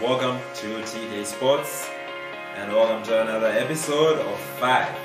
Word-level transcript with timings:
welcome 0.00 0.38
to 0.54 0.66
TK 0.86 1.26
Sports 1.26 1.90
and 2.54 2.72
welcome 2.72 3.02
to 3.02 3.20
another 3.20 3.48
episode 3.48 4.20
of 4.20 4.38
5. 4.60 4.96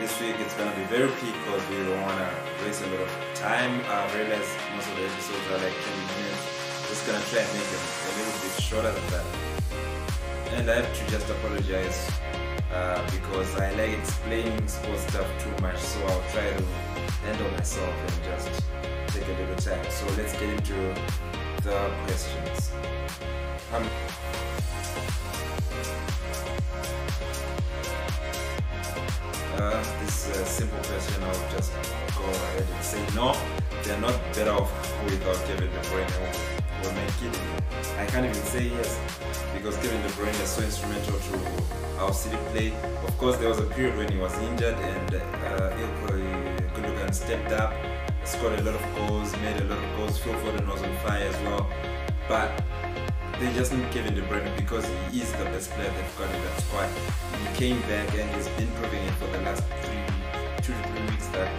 This 0.00 0.18
week 0.18 0.36
it's 0.38 0.54
gonna 0.54 0.74
be 0.74 0.84
very 0.84 1.10
peak 1.20 1.34
because 1.44 1.60
we 1.68 1.76
don't 1.76 2.00
wanna 2.00 2.30
waste 2.64 2.82
a 2.82 2.86
lot 2.86 3.00
of 3.00 3.10
time. 3.34 3.82
I 3.84 4.16
realize 4.16 4.48
most 4.74 4.88
of 4.88 4.96
the 4.96 5.04
episodes 5.04 5.44
are 5.52 5.60
like 5.60 5.76
20 5.76 6.00
minutes. 6.16 6.88
Just 6.88 7.06
gonna 7.06 7.20
try 7.28 7.40
and 7.40 7.52
make 7.52 7.68
them 7.68 7.84
a 7.84 8.12
little 8.16 8.36
bit 8.40 8.62
shorter 8.64 8.92
than 8.92 9.06
that. 9.12 9.26
And 10.56 10.70
I 10.70 10.74
have 10.80 10.94
to 10.96 11.10
just 11.12 11.28
apologize 11.28 12.10
uh, 12.72 13.04
because 13.12 13.54
I 13.56 13.74
like 13.74 13.98
explaining 13.98 14.66
sports 14.66 15.02
stuff 15.08 15.28
too 15.38 15.52
much, 15.60 15.76
so 15.76 16.00
I'll 16.06 16.24
try 16.32 16.48
to 16.48 16.64
handle 17.28 17.50
myself 17.52 17.94
and 18.08 18.24
just 18.24 18.64
take 19.08 19.28
a 19.28 19.36
little 19.38 19.56
time. 19.56 19.84
So 19.90 20.06
let's 20.16 20.32
get 20.32 20.48
into 20.48 20.94
the 21.62 21.92
questions. 22.06 22.72
Um, 23.72 23.82
uh, 29.56 29.82
this 30.00 30.30
uh, 30.30 30.44
simple 30.44 30.78
question, 30.78 31.22
I'll 31.24 31.50
just 31.50 31.72
go 32.16 32.24
ahead 32.24 32.66
and 32.72 32.84
say 32.84 33.04
no. 33.14 33.36
They're 33.82 34.00
not 34.00 34.14
better 34.32 34.52
off 34.52 34.70
without 35.04 35.36
Kevin 35.46 35.70
De 35.70 35.80
Bruyne 35.88 36.10
or, 36.84 36.92
Man 36.92 37.08
City. 37.18 37.38
I 37.98 38.06
can't 38.06 38.24
even 38.26 38.34
say 38.34 38.68
yes 38.68 39.00
because 39.54 39.76
Kevin 39.78 40.00
De 40.02 40.08
Bruyne 40.08 40.40
is 40.42 40.48
so 40.48 40.62
instrumental 40.62 41.18
to 41.18 42.00
our 42.00 42.12
City 42.12 42.36
play. 42.52 42.72
Of 43.06 43.16
course, 43.18 43.36
there 43.38 43.48
was 43.48 43.58
a 43.58 43.66
period 43.66 43.96
when 43.96 44.10
he 44.12 44.18
was 44.18 44.36
injured 44.38 44.74
and 44.74 45.14
uh, 45.14 45.72
Ilkay 45.82 46.72
Gundogan 46.74 47.14
stepped 47.14 47.52
up, 47.52 47.72
scored 48.24 48.58
a 48.58 48.62
lot 48.62 48.74
of 48.74 48.96
goals, 48.96 49.32
made 49.38 49.60
a 49.60 49.64
lot 49.64 49.78
of 49.78 49.96
goals. 49.96 50.18
Phil 50.18 50.34
Foden 50.34 50.66
was 50.70 50.82
on 50.82 50.96
fire 50.98 51.26
as 51.26 51.36
well. 51.42 51.68
But 52.28 52.64
they 53.40 53.52
just 53.54 53.72
need 53.72 53.90
Kevin 53.90 54.14
De 54.14 54.22
Bruyne 54.22 54.54
because 54.56 54.86
he 55.10 55.20
is 55.20 55.32
the 55.32 55.44
best 55.46 55.70
player 55.72 55.90
they've 55.90 56.18
got 56.18 56.32
in 56.34 56.40
that 56.42 56.60
squad. 56.62 56.88
He 57.40 57.46
came 57.58 57.80
back 57.82 58.08
and 58.14 58.30
he's 58.34 58.48
been 58.56 58.70
proving 58.78 59.02
it 59.02 59.14
for 59.14 59.26
the 59.26 59.38
last 59.42 59.64
three, 59.82 60.02
two 60.62 60.72
to 60.72 60.82
three 60.88 61.02
weeks 61.10 61.26
that 61.28 61.50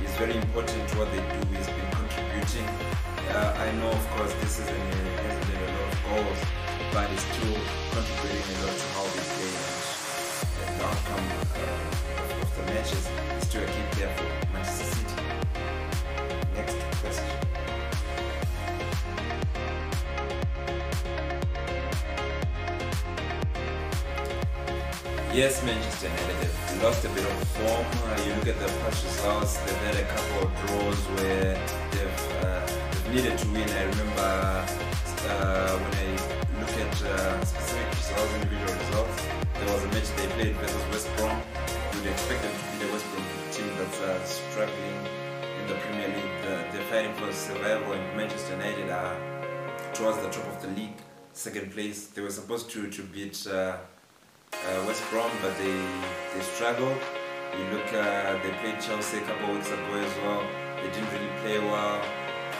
he's 0.00 0.14
very 0.16 0.36
important 0.36 0.88
to 0.88 0.94
what 0.98 1.10
they 1.10 1.18
do. 1.18 1.40
He's 1.56 1.66
been 1.66 1.90
contributing. 1.90 2.68
Uh, 3.34 3.50
I 3.58 3.72
know, 3.78 3.90
of 3.90 4.06
course, 4.16 4.32
this 4.40 4.60
isn't 4.60 4.74
a, 4.74 5.00
hasn't 5.26 5.58
a 5.58 5.68
lot 5.74 5.92
of 5.92 5.98
goals, 6.06 6.40
but 6.92 7.10
he's 7.10 7.24
still 7.34 7.58
contributing 7.92 8.56
a 8.56 8.66
lot 8.66 8.76
to 8.78 8.86
how 8.94 9.04
they 9.10 9.24
play 9.34 9.54
and 9.58 10.78
the 10.78 10.84
outcome 10.86 11.26
uh, 11.58 12.42
of 12.42 12.50
the 12.56 12.62
matches. 12.72 13.04
He's 13.34 13.48
still 13.48 13.62
a 13.62 13.66
key 13.66 13.84
player 13.92 14.12
for 14.16 14.28
Manchester 14.54 14.86
City. 14.94 15.22
Next 16.54 16.76
question. 17.02 17.47
Yes, 25.38 25.62
Manchester 25.62 26.08
United 26.08 26.50
have 26.50 26.82
lost 26.82 27.04
a 27.04 27.08
bit 27.10 27.22
of 27.22 27.48
form. 27.54 27.86
Uh, 28.02 28.22
you 28.26 28.34
look 28.34 28.48
at 28.48 28.58
the 28.58 28.66
past 28.82 29.04
results, 29.04 29.56
they've 29.58 29.84
had 29.86 29.94
a 29.94 30.06
couple 30.10 30.38
of 30.42 30.50
draws 30.66 30.98
where 31.14 31.54
they've, 31.94 32.22
uh, 32.42 32.66
they've 32.66 33.14
needed 33.14 33.38
to 33.38 33.46
win. 33.54 33.70
I 33.70 33.84
remember 33.86 34.66
uh, 35.30 35.78
when 35.78 35.94
I 35.94 36.10
look 36.58 36.74
at 36.82 36.94
uh, 37.06 37.44
specific 37.44 37.86
results, 37.86 38.34
individual 38.34 38.74
results, 38.82 39.16
there 39.54 39.68
was 39.70 39.84
a 39.84 39.90
match 39.94 40.10
they 40.18 40.26
played 40.34 40.56
versus 40.58 40.84
West 40.90 41.08
Brom. 41.14 41.38
You'd 41.94 42.10
expect 42.10 42.42
them 42.42 42.50
to 42.58 42.64
be 42.74 42.76
the 42.82 42.90
West 42.90 43.06
Brom 43.14 43.22
team 43.54 43.70
that's 43.78 44.00
uh, 44.02 44.18
struggling 44.26 44.98
in 45.54 45.64
the 45.70 45.78
Premier 45.86 46.08
League. 46.18 46.34
The, 46.42 46.54
they're 46.74 46.88
fighting 46.90 47.14
for 47.14 47.30
survival, 47.30 47.92
and 47.92 48.02
Manchester 48.16 48.58
United 48.58 48.90
are 48.90 49.14
towards 49.94 50.18
the 50.18 50.30
top 50.34 50.50
of 50.50 50.58
the 50.62 50.68
league, 50.74 50.98
second 51.32 51.70
place. 51.70 52.08
They 52.08 52.22
were 52.22 52.34
supposed 52.34 52.70
to, 52.70 52.90
to 52.90 53.02
beat. 53.04 53.46
Uh, 54.66 54.84
West 54.86 55.02
Brom, 55.10 55.30
but 55.40 55.56
they 55.58 55.78
they 56.34 56.42
struggled. 56.42 56.98
You 57.56 57.64
look, 57.72 57.86
uh, 57.94 58.36
they 58.42 58.50
played 58.60 58.80
Chelsea 58.80 59.18
a 59.18 59.20
couple 59.22 59.50
of 59.50 59.54
weeks 59.56 59.70
ago 59.70 59.94
as 59.94 60.14
well. 60.22 60.42
They 60.82 60.90
didn't 60.90 61.10
really 61.12 61.32
play 61.40 61.58
well. 61.58 62.02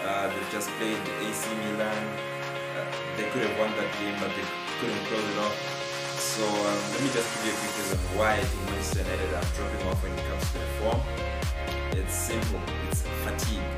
Uh, 0.05 0.29
they've 0.33 0.51
just 0.51 0.71
played 0.79 0.99
AC 1.21 1.43
Milan. 1.63 2.03
Uh, 2.79 2.87
they 3.17 3.29
could 3.31 3.43
have 3.43 3.59
won 3.59 3.71
that 3.77 3.91
game, 3.99 4.17
but 4.21 4.31
they 4.31 4.47
couldn't 4.81 5.05
close 5.11 5.27
it 5.27 5.39
off. 5.39 5.57
So 6.19 6.47
um, 6.47 6.79
let 6.95 7.01
me 7.03 7.11
just 7.13 7.29
give 7.35 7.47
you 7.47 7.53
a 7.53 7.61
quick 7.61 7.75
reason 7.79 7.99
why 8.17 8.35
I 8.35 8.45
think 8.47 8.63
Manchester 8.71 9.03
United 9.03 9.31
are 9.35 9.47
dropping 9.59 9.83
off 9.89 10.03
when 10.03 10.13
it 10.15 10.25
comes 10.31 10.45
to 10.51 10.59
their 10.59 10.73
form. 10.81 11.01
It's 11.99 12.15
simple. 12.15 12.61
It's 12.89 13.03
fatigue. 13.27 13.69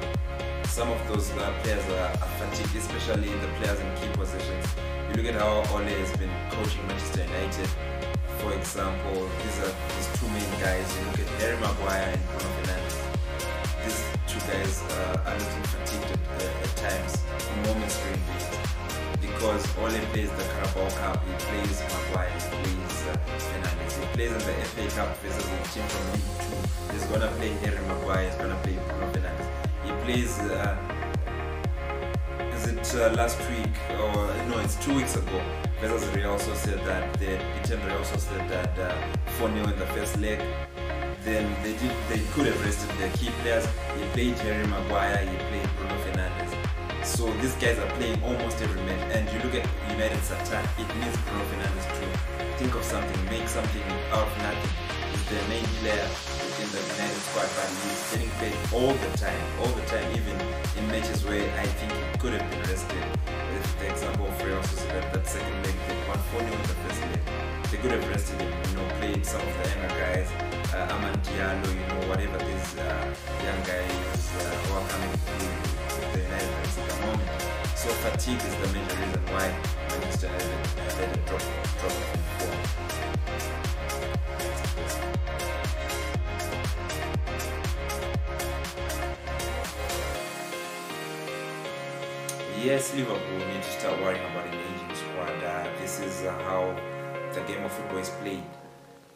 Some 0.69 0.89
of 0.93 1.01
those 1.09 1.31
uh, 1.33 1.53
players 1.63 1.85
are, 1.89 2.13
are 2.21 2.33
fatigued, 2.39 2.77
especially 2.77 3.33
the 3.41 3.49
players 3.59 3.81
in 3.81 3.89
key 3.97 4.13
positions. 4.15 4.67
You 5.09 5.17
look 5.17 5.27
at 5.27 5.41
how 5.41 5.65
Ole 5.75 5.89
has 5.89 6.13
been 6.17 6.31
coaching 6.51 6.87
Manchester 6.87 7.25
United 7.25 7.69
example, 8.61 9.29
these 9.43 9.59
are 9.65 9.73
these 9.97 10.09
two 10.21 10.29
main 10.37 10.53
guys. 10.61 10.85
You 10.97 11.07
look 11.09 11.21
at 11.21 11.29
Harry 11.41 11.57
Maguire 11.65 12.13
and 12.13 12.23
Bruno 12.29 12.49
Fernandes. 12.61 12.97
These 13.85 14.01
two 14.29 14.41
guys 14.45 14.85
uh, 14.85 15.27
are 15.27 15.39
looking 15.41 15.67
fatigued 15.73 16.13
at, 16.13 16.53
at 16.61 16.73
times, 16.77 17.13
moments 17.65 17.97
during 18.05 18.21
games, 18.29 18.49
because 19.25 19.65
Ole 19.81 20.01
plays 20.13 20.31
the 20.37 20.45
Carabao 20.53 20.89
Cup, 21.01 21.25
he 21.25 21.33
plays 21.49 21.81
Maguire, 21.89 22.29
he 22.37 22.41
plays 22.61 22.97
uh, 23.09 23.17
Fernandes, 23.49 23.93
he 23.97 24.07
plays 24.13 24.33
in 24.33 24.43
the 24.45 24.55
FA 24.69 24.85
Cup 24.97 25.17
versus 25.25 25.41
a 25.41 25.61
team 25.73 25.87
from 25.89 26.05
League 26.13 26.33
Two. 26.45 26.93
He's 26.93 27.05
gonna 27.09 27.33
play 27.41 27.53
Harry 27.65 27.81
Maguire, 27.89 28.29
he's 28.29 28.37
gonna 28.37 28.61
play 28.63 28.77
Bruno 28.77 29.07
Fernandes. 29.13 29.49
He 29.85 29.91
plays. 30.05 30.39
Uh, 30.39 30.77
is 32.55 32.67
it 32.67 32.95
uh, 32.95 33.15
last 33.15 33.39
week 33.49 33.77
or 33.99 34.29
no? 34.49 34.61
It's 34.61 34.77
two 34.85 34.95
weeks 34.95 35.17
ago 35.17 35.41
versus 35.81 36.09
Real 36.15 36.37
Sociedad. 36.39 37.17
They 37.19 37.39
beaten 37.55 37.81
Real 37.87 38.05
Sociedad 38.05 38.79
uh, 38.79 38.95
4-0 39.39 39.73
in 39.73 39.79
the 39.79 39.87
first 39.87 40.19
leg. 40.19 40.39
Then 41.25 41.45
they 41.63 41.73
did. 41.73 41.93
They 42.09 42.21
could 42.33 42.47
have 42.47 42.65
rested 42.65 42.91
their 42.99 43.11
key 43.17 43.31
players. 43.41 43.67
He 43.97 44.05
played 44.13 44.39
Harry 44.39 44.67
Maguire. 44.67 45.19
He 45.19 45.37
played 45.49 45.69
Bruno 45.77 45.97
Fernandes. 46.05 46.53
So 47.05 47.31
these 47.41 47.55
guys 47.57 47.79
are 47.79 47.91
playing 47.97 48.23
almost 48.23 48.61
every 48.63 48.83
match. 48.83 49.03
And 49.15 49.29
you 49.33 49.39
look 49.45 49.55
at 49.55 49.67
United's 49.91 50.31
attack. 50.31 50.65
It 50.79 50.89
needs 51.01 51.17
Bruno 51.25 51.45
Fernandes 51.51 51.87
to 51.99 52.57
think 52.59 52.75
of 52.75 52.85
something, 52.85 53.25
make 53.27 53.49
something 53.49 53.83
out 54.13 54.29
of 54.29 54.39
nothing. 54.39 54.71
He's 55.13 55.25
the 55.29 55.49
main 55.49 55.65
player 55.81 56.40
the 56.71 56.79
United 56.79 57.23
squad, 57.27 57.51
but 57.59 57.67
he's 57.83 58.03
getting 58.15 58.31
played 58.39 58.55
all 58.71 58.95
the 58.95 59.11
time, 59.19 59.43
all 59.59 59.73
the 59.75 59.83
time, 59.91 60.07
even 60.15 60.39
in 60.79 60.87
matches 60.87 61.25
where 61.27 61.43
I 61.59 61.67
think 61.67 61.91
he 61.91 62.19
could 62.19 62.33
have 62.35 62.47
been 62.51 62.63
rested. 62.63 63.03
If 63.59 63.79
the 63.79 63.91
example 63.91 64.27
of 64.27 64.39
Real 64.45 64.63
Sociedad, 64.63 65.13
that 65.13 65.27
second 65.27 65.59
leg, 65.67 65.75
they 65.89 65.99
won 66.07 66.19
4 66.31 66.41
in 66.43 66.51
the 66.51 66.77
first 66.87 67.01
leg. 67.03 67.23
They 67.71 67.79
could 67.83 67.91
have 67.91 68.07
rested 68.09 68.41
him, 68.41 68.53
you 68.55 68.75
know, 68.79 68.87
played 69.03 69.27
some 69.27 69.43
of 69.43 69.51
the 69.59 69.67
younger 69.67 69.99
guys, 69.99 70.31
uh, 70.71 70.87
you 71.27 71.87
know, 71.91 72.07
whatever 72.07 72.39
these 72.39 72.71
uh, 72.79 73.15
young 73.43 73.61
guys 73.67 74.23
uh, 74.39 74.55
who 74.63 74.79
are 74.79 74.87
coming 74.95 75.11
through 75.27 75.51
the 76.15 76.23
United 76.23 76.55
at 76.55 76.87
the 76.87 76.95
moment. 77.03 77.31
So 77.75 77.91
fatigue 78.07 78.39
is 78.39 78.55
the 78.63 78.69
major 78.71 78.95
reason 78.95 79.23
why 79.35 79.51
Manchester 79.91 80.31
United 80.31 80.71
had 80.95 81.11
a 81.11 81.21
drop, 81.27 81.43
drop 81.83 81.95
in 82.15 82.23
form. 82.39 82.71
Yes, 92.63 92.93
Liverpool 92.95 93.39
need 93.39 93.63
to 93.63 93.73
start 93.73 93.99
worrying 94.03 94.21
about 94.21 94.45
an 94.45 94.53
aging 94.53 94.95
squad. 94.95 95.33
Uh, 95.43 95.65
this 95.81 95.99
is 96.01 96.25
uh, 96.29 96.33
how 96.45 96.77
the 97.33 97.41
game 97.49 97.65
of 97.65 97.73
football 97.73 97.97
is 97.97 98.11
played. 98.21 98.45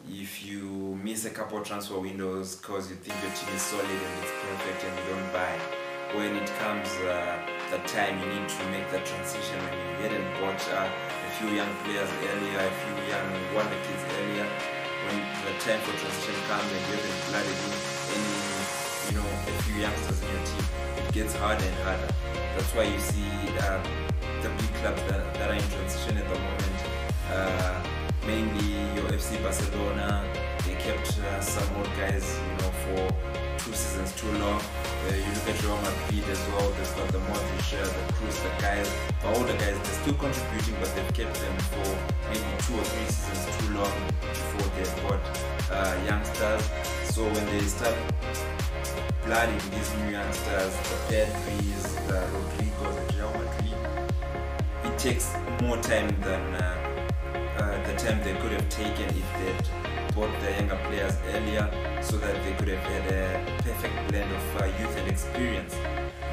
If 0.09 0.43
you 0.43 0.97
miss 1.03 1.25
a 1.25 1.29
couple 1.29 1.59
of 1.59 1.63
transfer 1.67 1.99
windows 1.99 2.55
because 2.55 2.89
you 2.89 2.95
think 2.95 3.13
your 3.21 3.29
team 3.37 3.53
is 3.53 3.61
solid 3.61 3.85
and 3.85 4.13
it's 4.25 4.33
perfect 4.41 4.89
and 4.89 4.97
you 4.97 5.05
don't 5.13 5.29
buy, 5.29 5.53
when 6.17 6.33
it 6.41 6.49
comes 6.57 6.89
uh, 7.05 7.37
the 7.69 7.77
time 7.85 8.17
you 8.17 8.25
need 8.33 8.49
to 8.49 8.61
make 8.73 8.89
the 8.89 8.97
transition 9.05 9.61
when 9.61 9.77
you 9.77 10.09
hadn't 10.09 10.25
bought 10.41 10.57
uh, 10.73 10.89
a 10.89 11.29
few 11.37 11.53
young 11.53 11.69
players 11.85 12.09
earlier, 12.25 12.65
a 12.65 12.73
few 12.81 12.97
young 13.13 13.29
wonder 13.53 13.77
kids 13.85 14.01
earlier, 14.25 14.49
when 15.05 15.21
the 15.45 15.53
time 15.61 15.77
for 15.85 15.93
transition 15.93 16.33
comes 16.49 16.65
and 16.65 16.81
you 16.89 16.97
haven't 16.97 17.21
blooded 17.29 17.59
in 17.61 17.73
any, 18.09 18.41
you 19.05 19.13
know, 19.21 19.27
a 19.29 19.53
few 19.69 19.77
youngsters 19.85 20.17
in 20.17 20.33
your 20.33 20.43
team, 20.49 20.65
it 20.97 21.13
gets 21.13 21.35
harder 21.37 21.61
and 21.61 21.77
harder. 21.85 22.44
That's 22.55 22.73
why 22.73 22.83
you 22.83 22.99
see 22.99 23.27
uh, 23.59 23.83
the 24.41 24.49
big 24.49 24.73
clubs 24.75 25.01
that, 25.09 25.33
that 25.33 25.49
are 25.49 25.53
in 25.53 25.69
transition 25.69 26.17
at 26.17 26.23
the 26.23 26.39
moment. 26.39 26.77
Uh, 27.29 27.83
mainly 28.25 28.71
your 28.95 29.09
FC 29.11 29.41
Barcelona. 29.43 30.23
They 30.65 30.75
kept 30.75 31.19
uh, 31.19 31.41
some 31.41 31.75
old 31.75 31.89
guys, 31.97 32.39
you 32.39 32.53
know, 32.57 32.71
for 32.83 33.54
two 33.65 33.73
seasons 33.73 34.13
too 34.15 34.31
long. 34.37 34.61
Uh, 34.61 35.15
you 35.15 35.25
look 35.33 35.49
at 35.49 35.63
Real 35.63 35.77
Madrid 35.81 36.29
as 36.29 36.41
well. 36.53 36.69
They've 36.77 36.95
got 36.97 37.07
the 37.09 37.17
Modric, 37.25 37.73
uh, 37.73 37.85
the 37.85 38.13
Kroos, 38.13 38.37
the 38.45 38.61
guys, 38.61 38.89
the 39.21 39.27
older 39.33 39.57
guys. 39.57 39.73
They're 39.81 39.99
still 40.05 40.13
contributing, 40.13 40.75
but 40.79 40.93
they've 40.93 41.13
kept 41.17 41.33
them 41.41 41.57
for 41.73 41.87
maybe 42.29 42.45
two 42.61 42.77
or 42.77 42.85
three 42.85 43.09
seasons 43.09 43.57
too 43.57 43.73
long 43.73 43.95
before 44.21 44.69
they've 44.77 44.95
got 45.01 45.21
uh, 45.71 45.97
youngsters. 46.05 46.63
So 47.09 47.23
when 47.23 47.45
they 47.47 47.61
start 47.61 47.95
blooding 49.25 49.57
these 49.73 49.89
new 49.97 50.11
youngsters, 50.11 50.73
the 50.89 50.97
Pedris, 51.09 52.07
the 52.07 52.21
Rodrigos, 52.21 52.95
the 53.07 53.17
Real 53.17 53.33
Madrid, 53.33 53.79
it 54.85 54.99
takes 54.99 55.33
more 55.63 55.77
time 55.77 56.09
than 56.21 56.53
uh, 56.53 57.09
uh, 57.57 57.87
the 57.87 57.97
time 57.97 58.21
they 58.23 58.35
could 58.41 58.51
have 58.51 58.69
taken 58.69 59.09
if 59.09 59.27
they'd 59.39 59.84
bought 60.15 60.31
the 60.41 60.51
younger 60.51 60.79
players 60.87 61.13
earlier 61.35 61.69
so 62.01 62.17
that 62.17 62.33
they 62.43 62.53
could 62.53 62.69
have 62.69 62.79
had 62.79 63.05
a 63.11 63.61
perfect 63.61 64.07
blend 64.07 64.31
of 64.31 64.61
uh, 64.61 64.65
youth 64.79 64.97
and 64.97 65.07
experience. 65.11 65.75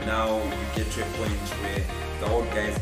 Now 0.07 0.39
you 0.39 0.67
get 0.75 0.91
to 0.93 1.03
a 1.03 1.09
point 1.19 1.43
where 1.61 1.83
the 2.21 2.27
old 2.33 2.49
guys 2.51 2.79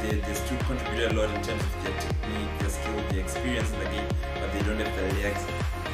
they, 0.00 0.20
they 0.20 0.34
still 0.34 0.58
contribute 0.64 1.12
a 1.12 1.14
lot 1.14 1.28
in 1.30 1.42
terms 1.42 1.62
of 1.62 1.72
their 1.84 1.96
technique, 2.00 2.52
their 2.58 2.68
skill, 2.68 2.96
their 3.10 3.20
experience 3.20 3.70
in 3.72 3.78
the 3.80 3.90
game, 3.90 4.08
but 4.40 4.52
they 4.52 4.62
don't 4.62 4.78
have 4.78 4.94
the 4.96 5.06
legs. 5.20 5.44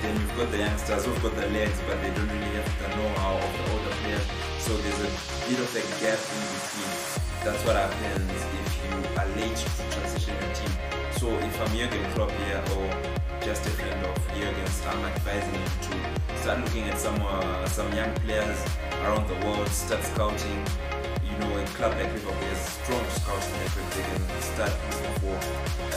Then 0.03 0.15
you've 0.19 0.37
got 0.37 0.51
the 0.51 0.59
youngsters 0.59 1.05
who've 1.05 1.23
got 1.23 1.35
the 1.37 1.47
legs, 1.49 1.79
but 1.87 2.01
they 2.03 2.11
don't 2.11 2.29
really 2.29 2.55
have 2.59 2.71
the 2.83 2.89
know-how 2.97 3.39
of 3.39 3.53
the 3.59 3.65
older 3.73 3.95
players. 4.03 4.27
So 4.59 4.77
there's 4.77 5.01
a 5.01 5.11
bit 5.49 5.59
of 5.63 5.71
a 5.71 5.83
gap 6.03 6.19
in 6.19 6.43
between. 6.55 6.93
That's 7.45 7.63
what 7.65 7.77
happens 7.77 8.31
if 8.31 8.69
you 8.83 8.95
are 9.19 9.29
late 9.39 9.57
to 9.57 9.67
transition 9.91 10.35
your 10.35 10.55
team. 10.55 10.92
So 11.23 11.31
if 11.39 11.61
I'm 11.63 11.71
Jurgen 11.77 12.03
Klopp 12.15 12.33
here 12.33 12.59
or 12.75 12.91
just 13.47 13.65
a 13.65 13.71
friend 13.71 14.07
of 14.07 14.19
Jurgen's, 14.35 14.83
I'm 14.91 15.05
advising 15.05 15.55
him 15.55 15.71
to 15.87 15.95
start 16.43 16.59
looking 16.65 16.83
at 16.91 16.99
some 16.99 17.15
uh, 17.23 17.65
some 17.69 17.87
young 17.95 18.13
players 18.27 18.59
around 19.07 19.29
the 19.31 19.39
world, 19.47 19.69
start 19.69 20.03
scouting, 20.03 20.59
you 21.23 21.31
know, 21.39 21.63
a 21.63 21.65
club 21.79 21.95
like 21.95 22.11
Liverpool 22.11 22.35
has 22.51 22.59
strong 22.75 23.07
scouting 23.15 23.55
network. 23.55 23.87
They 23.95 24.03
can 24.03 24.23
start 24.43 24.75
looking 24.91 25.15
for 25.23 25.37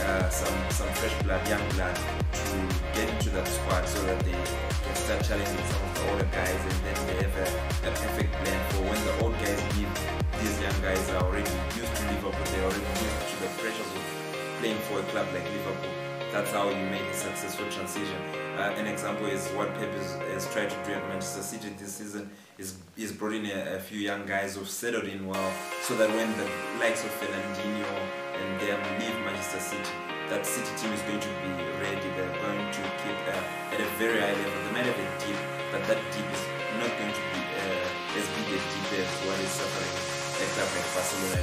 uh, 0.06 0.30
some 0.30 0.54
some 0.70 0.90
fresh 0.94 1.16
blood, 1.24 1.42
young 1.50 1.66
blood 1.74 1.98
to 1.98 2.56
get 2.94 3.10
into 3.10 3.30
that 3.30 3.48
squad 3.48 3.82
so 3.88 3.98
that 4.06 4.22
they 4.22 4.30
can 4.30 4.94
start 4.94 5.26
challenging 5.26 5.66
some 5.66 5.82
of 5.82 5.90
the 5.98 6.02
older 6.06 6.28
guys, 6.30 6.60
and 6.70 6.78
then 6.86 6.98
they 7.10 7.18
have 7.26 7.34
a, 7.42 7.48
a 7.82 7.90
perfect 7.98 8.30
plan 8.30 8.60
for 8.70 8.86
when 8.86 9.00
the 9.02 9.14
old 9.26 9.34
guys 9.42 9.58
leave. 9.74 9.90
These 10.38 10.62
young 10.62 10.78
guys 10.86 11.02
are 11.10 11.26
already 11.26 11.50
used 11.74 11.90
to 11.98 12.02
Liverpool. 12.14 12.46
They're 12.54 12.62
already 12.62 12.94
used 13.02 13.26
to 13.26 13.36
the 13.42 13.50
pressures 13.58 13.90
of 13.90 14.25
playing 14.58 14.78
for 14.88 15.00
a 15.00 15.02
club 15.04 15.26
like 15.32 15.44
Liverpool. 15.44 15.90
That's 16.32 16.50
how 16.50 16.68
you 16.68 16.86
make 16.90 17.02
a 17.02 17.14
successful 17.14 17.66
transition. 17.70 18.20
Uh, 18.56 18.74
an 18.76 18.86
example 18.86 19.26
is 19.26 19.48
what 19.50 19.72
Pep 19.74 19.92
is, 19.94 20.12
has 20.32 20.50
tried 20.52 20.70
to 20.70 20.76
do 20.84 20.92
at 20.92 21.06
Manchester 21.08 21.42
City 21.42 21.70
this 21.78 21.94
season. 21.94 22.30
Is 22.58 22.76
is 22.96 23.12
brought 23.12 23.34
in 23.34 23.44
a, 23.46 23.76
a, 23.76 23.78
few 23.78 24.00
young 24.00 24.24
guys 24.24 24.56
who've 24.56 24.68
settled 24.68 25.04
in 25.04 25.26
well, 25.26 25.52
so 25.82 25.94
that 25.96 26.08
when 26.08 26.28
the 26.40 26.48
likes 26.80 27.04
of 27.04 27.10
Fernandinho 27.20 27.92
and 28.32 28.60
them 28.60 28.80
leave 28.98 29.16
Manchester 29.28 29.60
City, 29.60 29.94
that 30.30 30.46
City 30.46 30.72
team 30.80 30.92
is 30.92 31.02
going 31.02 31.20
to 31.20 31.32
be 31.44 31.52
ready. 31.84 32.08
They're 32.16 32.38
going 32.40 32.64
to 32.72 32.82
keep 33.04 33.20
uh, 33.28 33.72
at 33.76 33.80
a 33.80 33.88
very 34.00 34.20
high 34.20 34.32
level. 34.32 34.60
They 34.64 34.72
might 34.72 34.88
have 34.88 34.96
a 34.96 35.08
deep, 35.20 35.40
but 35.70 35.84
that 35.84 36.00
deep 36.16 36.28
is 36.32 36.44
not 36.80 36.90
going 36.96 37.12
to 37.12 37.24
be 37.32 37.40
uh, 37.44 38.18
as 38.18 38.26
big 38.40 38.56
a 38.56 38.58
deep 38.72 38.88
as 39.04 39.10
what 39.28 39.36
is 39.36 39.52
suffering 39.52 40.16
a 40.36 40.46
club 40.52 40.68
like 40.76 40.88
Barcelona 40.92 41.40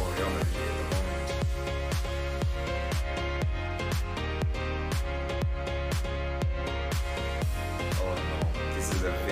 or 0.00 0.12
Real 0.16 0.30
Madrid 0.36 1.03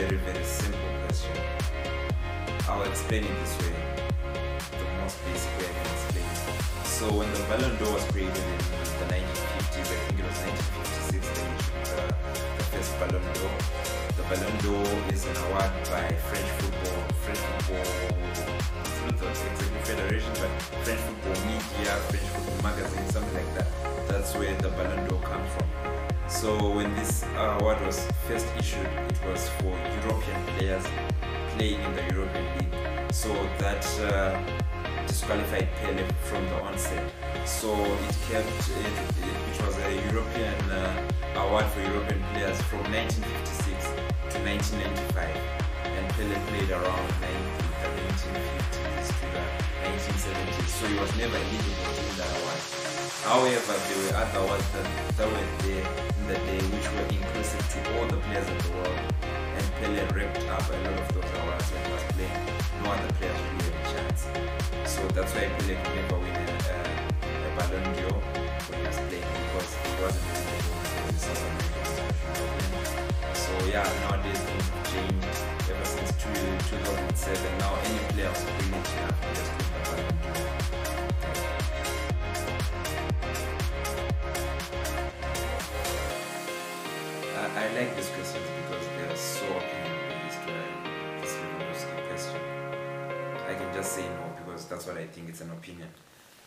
very, 0.03 0.17
very 0.17 0.45
simple 0.45 0.81
question. 1.07 1.31
I'll 2.67 2.83
explain 2.83 3.23
it 3.23 3.35
this 3.39 3.55
way, 3.63 3.75
the 4.75 4.87
most 4.99 5.15
basic 5.23 5.53
way 5.59 5.71
I 5.71 5.75
can 5.79 5.87
explain 5.95 6.27
it. 6.27 6.87
So 6.91 7.07
when 7.15 7.31
the 7.31 7.43
Ballon 7.47 7.71
d'Or 7.79 7.95
was 7.95 8.03
created 8.11 8.35
in 8.35 8.59
the 8.99 9.07
1950s, 9.15 9.89
I 9.95 9.99
think 10.03 10.19
it 10.19 10.27
was 10.27 10.39
1956, 10.43 11.23
they 11.23 11.47
uh, 11.95 12.11
the 12.59 12.67
first 12.75 12.91
Ballon 12.99 13.23
d'Or. 13.31 13.55
The 14.19 14.27
Ballon 14.27 14.57
d'Or 14.67 14.91
is 15.15 15.23
an 15.23 15.37
award 15.47 15.71
by 15.87 16.11
French 16.27 16.51
football, 16.59 16.99
French 17.23 17.43
football, 17.63 17.87
it's 18.27 18.99
not 19.07 19.15
the 19.23 19.31
executive 19.31 19.87
federation, 19.87 20.33
but 20.43 20.51
French 20.83 20.99
football 21.07 21.39
media, 21.47 21.95
French 22.11 22.27
football 22.27 22.59
magazine, 22.75 23.07
something 23.07 23.39
like 23.39 23.55
that. 23.55 23.71
That's 24.11 24.35
where 24.35 24.51
the 24.59 24.71
Ballon 24.75 25.07
d'Or 25.07 25.23
comes 25.23 25.47
from. 25.55 26.12
So 26.29 26.71
when 26.71 26.95
this 26.95 27.25
award 27.37 27.81
was 27.85 28.07
first 28.27 28.47
issued, 28.59 28.87
it 28.87 29.21
was 29.27 29.49
for 29.61 29.77
European 30.03 30.43
players 30.57 30.85
playing 31.55 31.81
in 31.81 31.95
the 31.95 32.03
European 32.15 32.47
League. 32.59 33.13
So 33.13 33.33
that 33.59 33.85
uh, 34.01 34.41
disqualified 35.07 35.69
Pele 35.77 36.05
from 36.25 36.45
the 36.47 36.63
onset. 36.63 37.05
So 37.45 37.75
it 37.85 38.17
kept 38.31 38.49
it, 38.49 38.95
it, 39.23 39.67
was 39.67 39.77
a 39.79 39.95
European 40.11 40.59
uh, 40.71 41.09
award 41.37 41.67
for 41.67 41.81
European 41.81 42.23
players 42.33 42.61
from 42.63 42.81
1956 42.91 43.87
to 44.33 44.39
1995, 44.41 45.37
and 45.85 46.05
Pele 46.17 46.35
played 46.49 46.71
around 46.71 47.09
1950s 47.21 48.23
to 49.07 49.27
the 49.31 49.45
1970s. 49.85 50.69
So 50.69 50.87
he 50.87 50.99
was 50.99 51.13
never 51.17 51.37
eligible 51.37 52.22
However, 53.33 53.73
there 53.89 53.97
were 53.97 54.13
other 54.13 54.45
awards 54.45 54.69
that, 54.77 54.85
were 55.25 55.49
there 55.65 55.89
in 56.21 56.25
the 56.29 56.37
day 56.37 56.61
which 56.69 56.85
were 56.93 57.09
inclusive 57.09 57.65
to 57.73 57.79
all 57.97 58.05
the 58.05 58.21
players 58.29 58.45
in 58.45 58.59
the 58.61 58.69
world. 58.77 59.01
And 59.25 59.65
Pele 59.81 60.05
ripped 60.13 60.45
up 60.53 60.61
a 60.69 60.77
lot 60.85 61.01
of 61.01 61.09
those 61.17 61.33
awards 61.41 61.65
when 61.73 61.81
he 61.81 61.89
was 61.97 62.05
playing. 62.13 62.45
No 62.85 62.93
other 62.93 63.09
players 63.17 63.41
really 63.41 63.73
had 63.73 63.81
a 63.81 63.89
chance. 63.89 64.29
So 64.85 65.01
that's 65.17 65.33
why 65.33 65.49
Pele 65.49 65.81
could 65.81 65.97
never 65.97 66.21
win 66.21 66.37
a, 66.37 66.45
a, 66.45 67.57
Ballon 67.57 67.89
d'Or 67.97 68.21
when 68.69 68.77
he 68.77 68.85
was 68.85 69.01
playing 69.01 69.25
because 69.25 69.81
he 69.81 69.97
wasn't 69.97 70.29
for 70.29 70.53
the 71.09 71.17
So 73.33 73.53
yeah, 73.73 73.89
nowadays 74.13 74.45
things 74.45 74.69
have 74.77 74.85
changed 74.93 75.41
ever 75.73 75.89
since 75.89 76.13
2007. 76.21 77.49
Now 77.65 77.81
any 77.81 77.97
player 78.13 78.29
enough 78.29 78.93
can 78.93 79.33
just 79.33 79.57
win 79.57 79.73
the 79.73 79.81
Ballon 79.89 80.21
d'Or. 80.21 81.02
I 87.83 87.87
like 87.87 87.97
these 87.97 88.15
questions 88.15 88.47
because 88.63 88.87
they 88.95 89.11
are 89.11 89.19
so 89.19 89.43
opinion-based. 89.59 90.39
This 91.19 91.35
Lewandowski 91.35 91.99
question, 92.07 92.39
I 93.43 93.59
can 93.59 93.75
just 93.75 93.91
say 93.99 94.07
no 94.07 94.31
because 94.39 94.71
that's 94.71 94.87
what 94.87 94.99
I 95.03 95.11
think. 95.11 95.27
It's 95.31 95.43
an 95.43 95.51
opinion. 95.51 95.91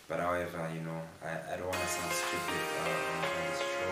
But 0.07 0.23
however, 0.23 0.63
you 0.71 0.79
know, 0.87 0.95
I, 1.19 1.35
I 1.51 1.53
don't 1.59 1.67
want 1.67 1.75
to 1.75 1.91
sound 1.91 2.07
stupid 2.15 2.63
uh, 2.79 3.27
on 3.27 3.43
this 3.51 3.59
show. 3.67 3.91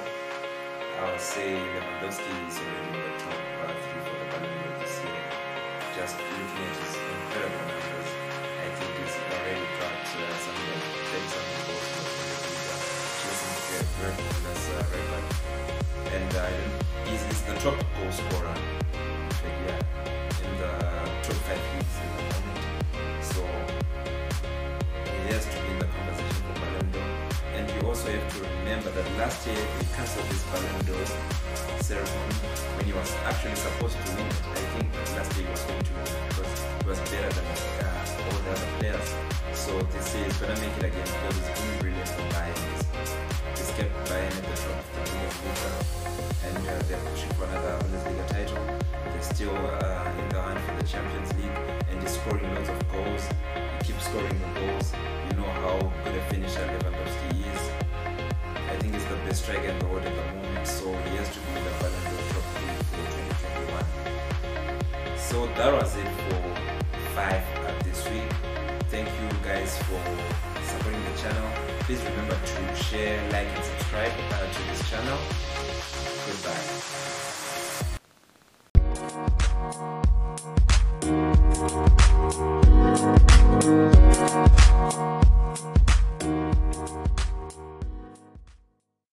I 0.96 1.12
would 1.12 1.20
say 1.20 1.60
Lewandowski 1.60 2.32
is 2.48 2.64
already 2.64 2.96
in 2.96 3.12
the 3.12 3.16
top 3.20 3.36
uh, 3.36 3.76
three 3.76 4.04
for 4.08 4.16
the 4.24 4.28
Ballon 4.32 4.48
d'Or 4.64 4.80
this 4.80 4.96
year. 5.04 5.24
Just 6.00 6.16
looking 6.16 6.64
at 6.64 6.76
his 6.80 6.96
incredible 6.96 7.66
numbers, 7.68 8.10
I 8.40 8.68
think 8.72 8.92
he's 9.04 9.20
already 9.20 9.68
got 9.84 10.00
uh, 10.00 10.32
something 10.48 10.68
like 10.72 10.88
30 11.12 11.28
something 11.28 11.62
goals 11.68 11.88
in 11.92 12.08
the 12.08 12.14
Bundesliga, 12.24 12.76
chasing 13.20 13.52
the 14.00 14.12
famous 14.32 14.64
uh, 14.72 14.88
record. 14.96 15.28
And 16.08 16.32
uh, 16.40 16.83
he's, 17.05 17.24
he's 17.25 17.41
the 17.43 17.53
top 17.55 17.77
goal 17.95 18.12
scorer 18.12 18.55
yeah, 19.67 19.79
in 20.43 20.51
the 20.57 20.72
top 21.24 21.38
five 21.48 21.63
leagues 21.74 21.95
in 22.03 22.10
the 22.15 22.24
moment. 22.31 22.60
So 23.24 23.41
he 25.05 25.33
has 25.33 25.45
to 25.45 25.57
be 25.62 25.69
in 25.72 25.79
the 25.79 25.86
conversation 25.86 26.41
for 26.48 26.55
Ballon 26.60 26.91
d'Or. 26.91 27.10
And 27.55 27.65
you 27.72 27.88
also 27.88 28.12
have 28.12 28.27
to 28.33 28.39
remember 28.43 28.89
that 28.91 29.05
last 29.17 29.45
year 29.48 29.55
he 29.79 29.86
cancelled 29.95 30.27
this 30.27 30.43
Ballon 30.51 30.86
d'Or 30.86 31.05
ceremony 31.81 32.39
when 32.75 32.86
he 32.86 32.93
was 32.93 33.12
actually 33.25 33.55
supposed 33.55 33.98
to 34.00 34.03
win 34.15 34.27
it. 34.27 34.39
I 34.51 34.63
think 34.75 34.91
that 34.93 35.07
last 35.17 35.31
year 35.38 35.45
he 35.45 35.51
was 35.51 35.63
going 35.63 35.83
to 35.83 35.93
win 35.93 36.07
because 36.29 36.51
he 36.79 36.86
was 36.88 37.00
better 37.12 37.31
than 37.36 37.45
uh, 37.83 38.25
all 38.25 38.39
the 38.43 38.51
other 38.51 38.69
players. 38.79 39.10
So 39.53 39.79
this 39.91 40.15
year 40.15 40.25
he's 40.25 40.38
gonna 40.38 40.60
make 40.60 40.75
it 40.77 40.86
again 40.91 41.07
because 41.07 41.36
he's 41.38 41.51
been 41.60 41.79
brilliant 41.79 42.10
for 42.10 42.25
Bayern. 42.33 43.23
Kept 43.75 44.12
at 44.12 44.32
the 44.32 44.42
top 44.53 44.77
of 44.77 44.86
the 44.94 45.01
Bundesliga 45.01 45.72
and 46.46 46.58
uh, 46.58 46.62
they're 46.88 47.03
pushing 47.10 47.32
for 47.32 47.46
another 47.46 47.72
Bundesliga 47.80 48.25
title. 48.27 48.63
They're 49.03 49.22
still 49.24 49.50
uh, 49.50 50.12
in 50.20 50.25
the 50.30 50.39
hunt 50.39 50.60
for 50.60 50.75
the 50.80 50.84
Champions 50.84 51.34
League 51.34 51.58
and 51.89 52.00
he's 52.00 52.12
scoring 52.12 52.53
lots 52.53 52.70
of 52.70 52.77
goals. 52.92 53.27
He 53.80 53.86
keeps 53.88 54.06
scoring 54.06 54.30
the 54.30 54.60
goals. 54.60 54.94
You 55.27 55.34
know 55.38 55.50
how 55.65 55.80
good 56.03 56.15
a 56.15 56.22
finisher 56.30 56.60
Lewandowski 56.60 57.48
is. 57.50 57.62
I 58.70 58.75
think 58.77 58.94
he's 58.94 59.06
the 59.06 59.15
best 59.25 59.42
striker 59.42 59.70
in 59.70 59.80
the 59.80 59.88
world 59.88 60.06
at 60.06 60.13
the 60.15 60.22
moment, 60.22 60.68
so 60.68 60.94
he 61.10 61.18
has 61.18 61.30
to 61.34 61.39
be 61.39 61.50
in 61.58 61.63
the 61.65 61.72
Ballon 61.82 62.03
d'Or 62.13 62.22
top 62.30 62.46
three 62.53 62.77
for 62.94 63.06
2021. 63.10 65.18
So 65.18 65.48
that 65.58 65.74
was 65.74 65.96
it 65.98 66.10
for 66.30 66.38
five 67.15 67.42
up 67.65 67.82
this 67.84 68.06
week. 68.08 68.30
Thank 68.94 69.10
you 69.10 69.30
guys 69.42 69.80
for 69.89 69.98
supporting 70.62 71.01
the 71.10 71.18
channel. 71.18 71.73
Please 71.86 72.02
remember 72.04 72.38
to 72.46 72.75
share, 72.84 73.22
like, 73.32 73.48
and 73.48 73.63
subscribe 73.63 74.12
uh, 74.32 74.52
to 74.52 74.63
this 74.70 74.90
channel. 74.90 75.20
Goodbye. 76.25 76.94